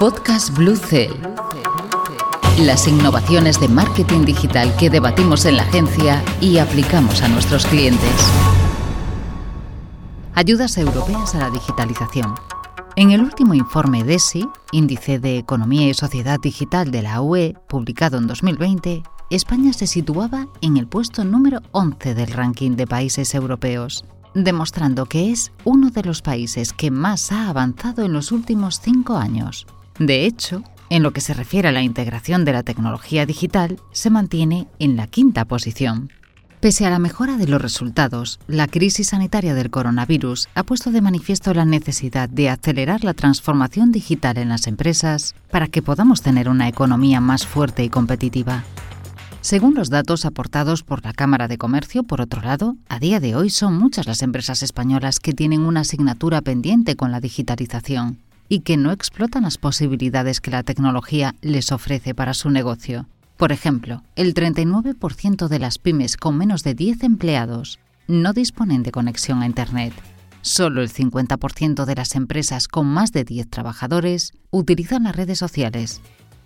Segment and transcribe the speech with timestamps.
[0.00, 1.12] Podcast Blue Cell.
[2.58, 8.10] Las innovaciones de marketing digital que debatimos en la agencia y aplicamos a nuestros clientes.
[10.34, 12.34] Ayudas europeas a la digitalización.
[12.96, 18.16] En el último informe DESI, Índice de Economía y Sociedad Digital de la UE, publicado
[18.16, 24.06] en 2020, España se situaba en el puesto número 11 del ranking de países europeos,
[24.34, 29.18] demostrando que es uno de los países que más ha avanzado en los últimos cinco
[29.18, 29.66] años.
[30.00, 34.08] De hecho, en lo que se refiere a la integración de la tecnología digital, se
[34.08, 36.10] mantiene en la quinta posición.
[36.58, 41.02] Pese a la mejora de los resultados, la crisis sanitaria del coronavirus ha puesto de
[41.02, 46.48] manifiesto la necesidad de acelerar la transformación digital en las empresas para que podamos tener
[46.48, 48.64] una economía más fuerte y competitiva.
[49.42, 53.36] Según los datos aportados por la Cámara de Comercio, por otro lado, a día de
[53.36, 58.18] hoy son muchas las empresas españolas que tienen una asignatura pendiente con la digitalización
[58.50, 63.06] y que no explotan las posibilidades que la tecnología les ofrece para su negocio.
[63.38, 68.92] Por ejemplo, el 39% de las pymes con menos de 10 empleados no disponen de
[68.92, 69.94] conexión a Internet.
[70.42, 76.02] Solo el 50% de las empresas con más de 10 trabajadores utilizan las redes sociales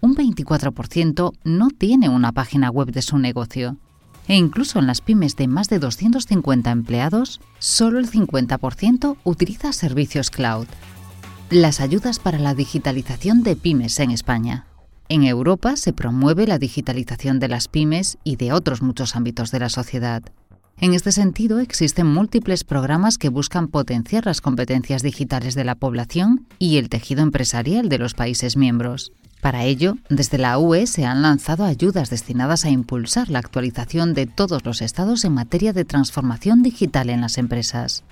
[0.00, 3.76] un 24% no tiene una página web de su negocio.
[4.28, 10.30] E incluso en las pymes de más de 250 empleados, solo el 50% utiliza servicios
[10.30, 10.66] cloud.
[11.50, 14.66] Las ayudas para la digitalización de pymes en España.
[15.08, 19.60] En Europa se promueve la digitalización de las pymes y de otros muchos ámbitos de
[19.60, 20.24] la sociedad.
[20.78, 26.48] En este sentido, existen múltiples programas que buscan potenciar las competencias digitales de la población
[26.58, 29.12] y el tejido empresarial de los países miembros.
[29.40, 34.26] Para ello, desde la UE se han lanzado ayudas destinadas a impulsar la actualización de
[34.26, 38.02] todos los estados en materia de transformación digital en las empresas.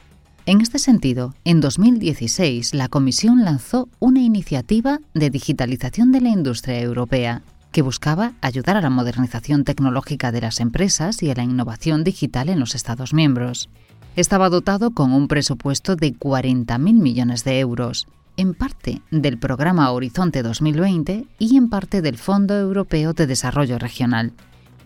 [0.47, 6.83] En este sentido, en 2016 la Comisión lanzó una iniciativa de digitalización de la industria
[6.83, 7.41] europea
[7.73, 12.51] que buscaba ayudar a la modernización tecnológica de las empresas y a la innovación digital
[12.51, 13.71] en los Estados miembros.
[14.17, 18.07] Estaba dotado con un presupuesto de 40.000 millones de euros
[18.37, 24.35] en parte del programa Horizonte 2020 y en parte del Fondo Europeo de Desarrollo Regional.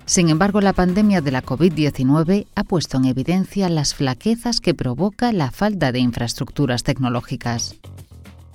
[0.09, 5.35] Sin embargo, la pandemia de la COVID-19 ha puesto en evidencia las flaquezas que provoca
[5.35, 7.77] la falta de infraestructuras tecnológicas.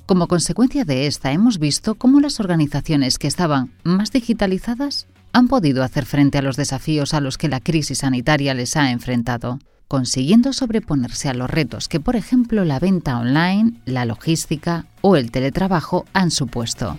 [0.08, 5.84] Como consecuencia de esta, hemos visto cómo las organizaciones que estaban más digitalizadas han podido
[5.84, 9.60] hacer frente a los desafíos a los que la crisis sanitaria les ha enfrentado
[9.94, 15.30] consiguiendo sobreponerse a los retos que, por ejemplo, la venta online, la logística o el
[15.30, 16.98] teletrabajo han supuesto.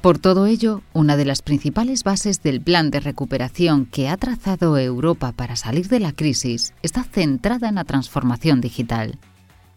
[0.00, 4.78] Por todo ello, una de las principales bases del plan de recuperación que ha trazado
[4.78, 9.18] Europa para salir de la crisis está centrada en la transformación digital.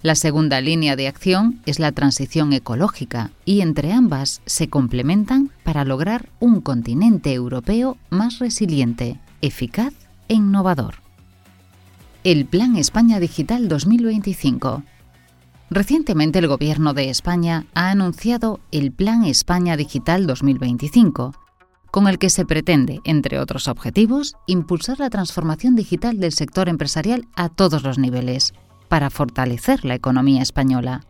[0.04, 5.86] La segunda línea de acción es la transición ecológica y entre ambas se complementan para
[5.86, 9.94] lograr un continente europeo más resiliente, eficaz
[10.28, 11.02] e innovador
[12.24, 14.84] el Plan España Digital 2025.
[15.74, 21.34] Recientemente el Gobierno de España ha anunciado el Plan España Digital 2025,
[21.92, 27.26] con el que se pretende, entre otros objetivos, impulsar la transformación digital del sector empresarial
[27.38, 28.54] a todos los niveles,
[28.90, 31.06] para fortalecer la economía española.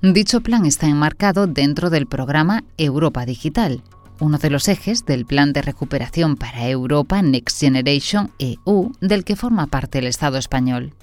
[0.00, 3.82] Dicho plan está enmarcado dentro del programa Europa Digital,
[4.18, 9.36] uno de los ejes del Plan de Recuperación para Europa Next Generation EU del que
[9.36, 10.94] forma parte el Estado español.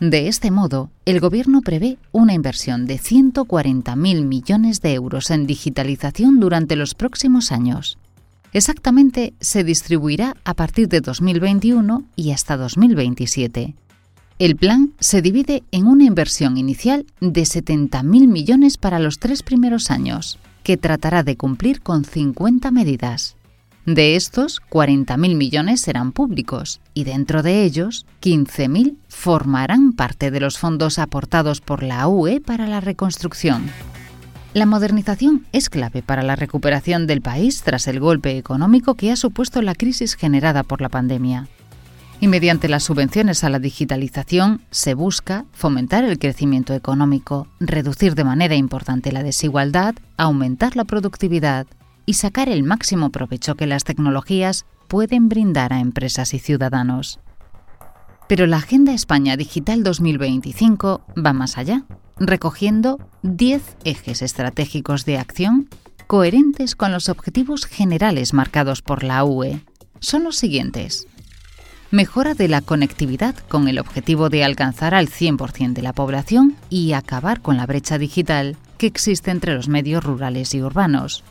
[0.00, 6.38] De este modo, el Gobierno prevé una inversión de 140.000 millones de euros en digitalización
[6.38, 7.98] durante los próximos años.
[8.52, 13.74] Exactamente se distribuirá a partir de 2021 y hasta 2027.
[14.38, 19.90] El plan se divide en una inversión inicial de 70.000 millones para los tres primeros
[19.90, 23.37] años que tratará de cumplir con 50 medidas.
[23.88, 30.58] De estos, 40.000 millones serán públicos y dentro de ellos, 15.000 formarán parte de los
[30.58, 33.70] fondos aportados por la UE para la reconstrucción.
[34.52, 39.16] La modernización es clave para la recuperación del país tras el golpe económico que ha
[39.16, 41.48] supuesto la crisis generada por la pandemia
[42.20, 48.24] y mediante las subvenciones a la digitalización se busca fomentar el crecimiento económico, reducir de
[48.24, 51.66] manera importante la desigualdad, aumentar la productividad
[52.08, 57.20] y sacar el máximo provecho que las tecnologías pueden brindar a empresas y ciudadanos.
[58.26, 61.84] Pero la Agenda España Digital 2025 va más allá,
[62.18, 65.68] recogiendo 10 ejes estratégicos de acción
[66.06, 69.60] coherentes con los objetivos generales marcados por la UE.
[70.00, 71.06] Son los siguientes
[71.90, 76.92] mejora de la conectividad con el objetivo de alcanzar al 100% de la población y
[76.92, 81.24] acabar con la brecha digital que existe entre los medios rurales y urbanos.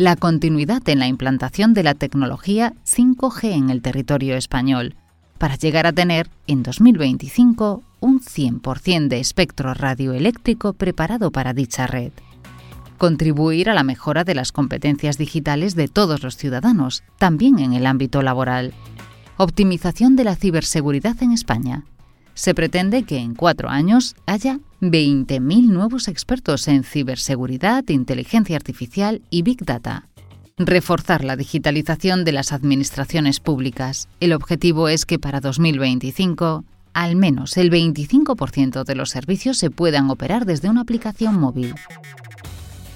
[0.00, 4.94] La continuidad en la implantación de la tecnología 5G en el territorio español,
[5.36, 12.12] para llegar a tener en 2025 un 100% de espectro radioeléctrico preparado para dicha red.
[12.96, 17.84] Contribuir a la mejora de las competencias digitales de todos los ciudadanos, también en el
[17.84, 18.72] ámbito laboral.
[19.36, 21.84] Optimización de la ciberseguridad en España.
[22.40, 29.42] Se pretende que en cuatro años haya 20.000 nuevos expertos en ciberseguridad, inteligencia artificial y
[29.42, 30.08] Big Data.
[30.56, 34.08] Reforzar la digitalización de las administraciones públicas.
[34.20, 36.64] El objetivo es que para 2025
[36.94, 41.74] al menos el 25% de los servicios se puedan operar desde una aplicación móvil.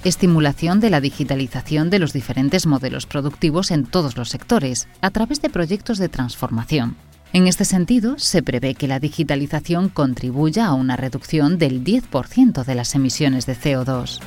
[0.05, 5.43] Estimulación de la digitalización de los diferentes modelos productivos en todos los sectores, a través
[5.43, 6.97] de proyectos de transformación.
[7.35, 12.75] En este sentido, se prevé que la digitalización contribuya a una reducción del 10% de
[12.77, 14.21] las emisiones de CO2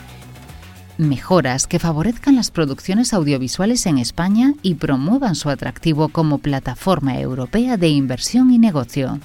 [0.97, 7.77] mejoras que favorezcan las producciones audiovisuales en España y promuevan su atractivo como plataforma europea
[7.77, 9.19] de inversión y negocio.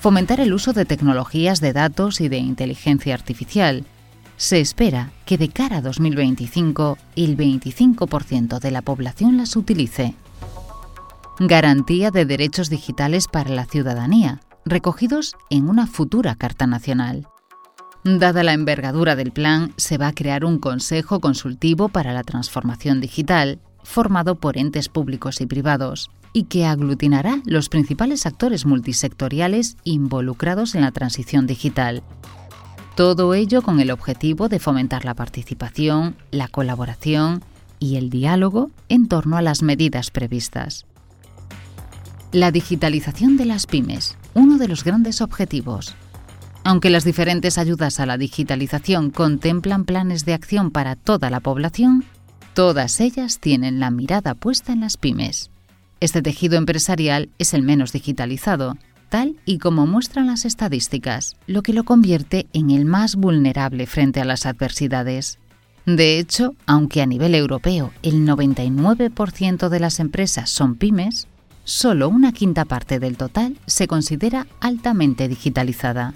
[0.00, 3.84] Fomentar el uso de tecnologías de datos y de inteligencia artificial.
[4.36, 10.14] Se espera que de cara a 2025 el 25% de la población las utilice.
[11.42, 17.28] Garantía de derechos digitales para la ciudadanía, recogidos en una futura Carta Nacional.
[18.04, 23.00] Dada la envergadura del plan, se va a crear un Consejo Consultivo para la Transformación
[23.00, 30.74] Digital, formado por entes públicos y privados, y que aglutinará los principales actores multisectoriales involucrados
[30.74, 32.02] en la transición digital.
[32.96, 37.42] Todo ello con el objetivo de fomentar la participación, la colaboración
[37.78, 40.84] y el diálogo en torno a las medidas previstas.
[42.32, 45.96] La digitalización de las pymes, uno de los grandes objetivos.
[46.62, 52.04] Aunque las diferentes ayudas a la digitalización contemplan planes de acción para toda la población,
[52.54, 55.50] todas ellas tienen la mirada puesta en las pymes.
[55.98, 58.76] Este tejido empresarial es el menos digitalizado,
[59.08, 64.20] tal y como muestran las estadísticas, lo que lo convierte en el más vulnerable frente
[64.20, 65.40] a las adversidades.
[65.84, 71.26] De hecho, aunque a nivel europeo el 99% de las empresas son pymes,
[71.64, 76.14] solo una quinta parte del total se considera altamente digitalizada.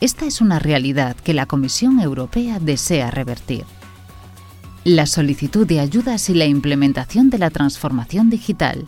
[0.00, 3.64] Esta es una realidad que la Comisión Europea desea revertir.
[4.84, 8.86] La solicitud de ayudas y la implementación de la transformación digital.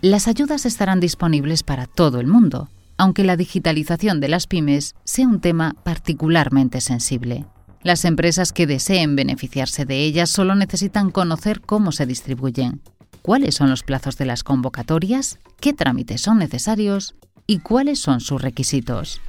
[0.00, 5.28] Las ayudas estarán disponibles para todo el mundo, aunque la digitalización de las pymes sea
[5.28, 7.44] un tema particularmente sensible.
[7.82, 12.80] Las empresas que deseen beneficiarse de ellas solo necesitan conocer cómo se distribuyen,
[13.26, 18.40] cuáles son los plazos de las convocatorias, qué trámites son necesarios y cuáles son sus
[18.40, 19.20] requisitos.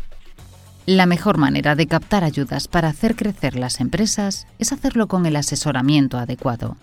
[0.86, 5.36] La mejor manera de captar ayudas para hacer crecer las empresas es hacerlo con el
[5.36, 6.78] asesoramiento adecuado.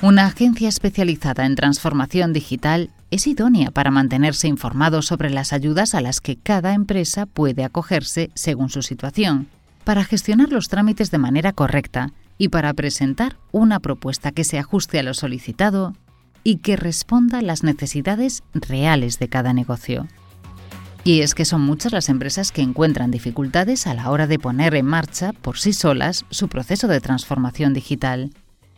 [0.00, 6.00] Una agencia especializada en transformación digital es idónea para mantenerse informado sobre las ayudas a
[6.00, 9.48] las que cada empresa puede acogerse según su situación,
[9.84, 14.98] para gestionar los trámites de manera correcta y para presentar una propuesta que se ajuste
[14.98, 15.92] a lo solicitado
[16.44, 20.06] y que responda a las necesidades reales de cada negocio.
[21.04, 24.74] Y es que son muchas las empresas que encuentran dificultades a la hora de poner
[24.74, 28.30] en marcha por sí solas su proceso de transformación digital.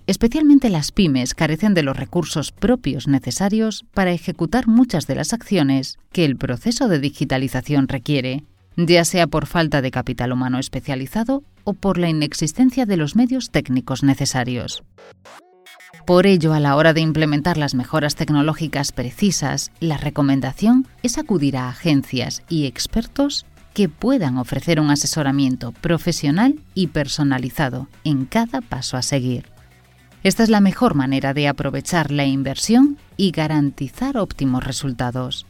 [0.07, 5.99] Especialmente las pymes carecen de los recursos propios necesarios para ejecutar muchas de las acciones
[6.13, 8.45] que el proceso de digitalización requiere,
[8.77, 13.51] ya sea por falta de capital humano especializado o por la inexistencia de los medios
[13.51, 14.83] técnicos necesarios.
[16.11, 21.57] Por ello, a la hora de implementar las mejoras tecnológicas precisas, la recomendación es acudir
[21.57, 28.97] a agencias y expertos que puedan ofrecer un asesoramiento profesional y personalizado en cada paso
[28.97, 29.47] a seguir.
[30.25, 35.47] Esta es la mejor manera de aprovechar la inversión y garantizar óptimos resultados.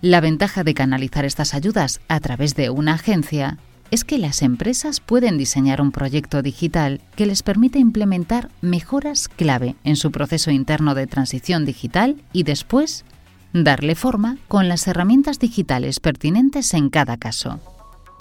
[0.00, 3.58] La ventaja de canalizar estas ayudas a través de una agencia
[3.92, 9.76] es que las empresas pueden diseñar un proyecto digital que les permita implementar mejoras clave
[9.84, 13.04] en su proceso interno de transición digital y después
[13.52, 17.60] darle forma con las herramientas digitales pertinentes en cada caso.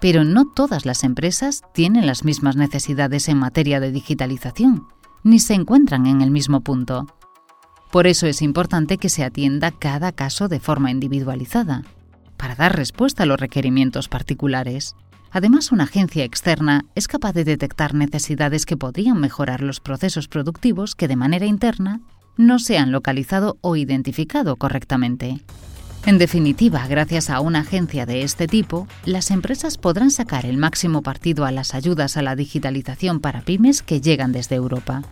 [0.01, 4.87] Pero no todas las empresas tienen las mismas necesidades en materia de digitalización,
[5.23, 7.07] ni se encuentran en el mismo punto.
[7.93, 11.83] Por eso es importante que se atienda cada caso de forma individualizada,
[12.35, 14.95] para dar respuesta a los requerimientos particulares.
[15.31, 20.93] Además, una agencia externa es capaz de detectar necesidades que podrían mejorar los procesos productivos
[20.93, 22.01] que de manera interna
[22.35, 25.39] no se han localizado o identificado correctamente.
[26.05, 31.01] En definitiva, gracias a una agencia de este tipo, las empresas podrán sacar el máximo
[31.01, 35.03] partido a las ayudas a la digitalización para pymes que llegan desde Europa.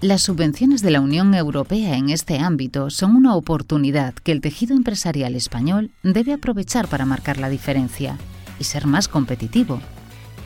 [0.00, 4.74] Las subvenciones de la Unión Europea en este ámbito son una oportunidad que el tejido
[4.74, 8.16] empresarial español debe aprovechar para marcar la diferencia
[8.60, 9.80] y ser más competitivo,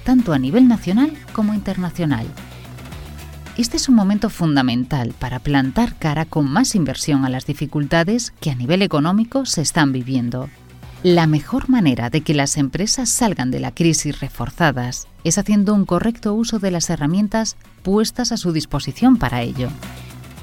[0.04, 2.26] tanto a nivel nacional como internacional.
[3.59, 8.50] Este es un momento fundamental para plantar cara con más inversión a las dificultades que
[8.50, 10.49] a nivel económico se están viviendo.
[11.02, 15.85] La mejor manera de que las empresas salgan de la crisis reforzadas es haciendo un
[15.85, 19.68] correcto uso de las herramientas puestas a su disposición para ello.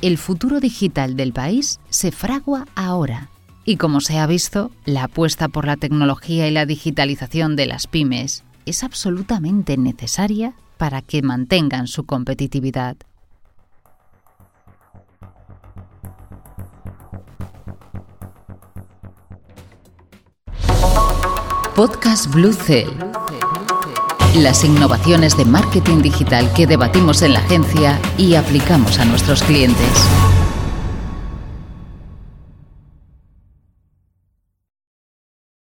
[0.02, 3.31] El futuro digital del país se fragua ahora
[3.66, 7.88] y como se ha visto, la apuesta por la tecnología y la digitalización de las
[7.88, 12.98] pymes es absolutamente necesaria para que mantengan su competitividad.
[21.76, 22.90] Podcast Blue Cell.
[24.36, 30.31] Las innovaciones de marketing digital que debatimos en la agencia y aplicamos a nuestros clientes.